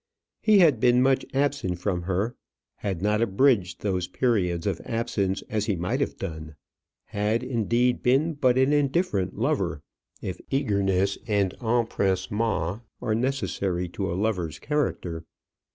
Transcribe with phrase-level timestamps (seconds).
[0.41, 2.35] He had been much absent from her;
[2.77, 6.55] had not abridged those periods of absence as he might have done;
[7.05, 9.83] had, indeed, been but an indifferent lover,
[10.19, 15.23] if eagerness and empressement are necessary to a lover's character.